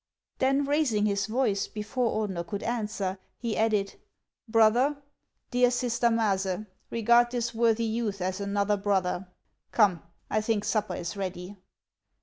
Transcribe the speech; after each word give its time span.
Then, 0.39 0.65
raising 0.65 1.05
his 1.05 1.27
voice, 1.27 1.67
before 1.67 2.27
Ordener 2.27 2.43
could 2.43 2.63
answer, 2.63 3.19
he 3.37 3.55
added:" 3.55 3.97
Brother, 4.57 4.97
dear 5.51 5.69
sister 5.69 6.07
Maase, 6.07 6.65
regard 6.89 7.29
this 7.29 7.53
worthy 7.53 7.85
youth 7.85 8.19
as 8.19 8.41
another 8.41 8.77
brother. 8.77 9.27
Come, 9.71 10.01
I 10.27 10.41
think 10.41 10.65
supper 10.65 10.95
is 10.95 11.15
ready." 11.15 11.55